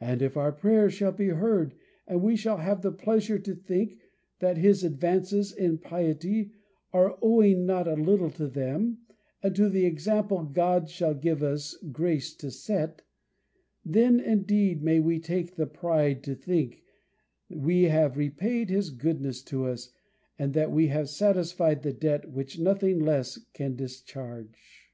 [0.00, 1.74] and if our prayers shall be heard,
[2.06, 3.98] and we shall have the pleasure to think,
[4.38, 6.52] that his advances in piety
[6.90, 9.00] are owing not a little to them,
[9.42, 13.02] and to the example God shall give us grace to set;
[13.84, 16.82] then, indeed, may we take the pride to think,
[17.50, 19.90] we have repaid his goodness to us,
[20.38, 24.88] and that we have satisfied the debt, which nothing less can discharge.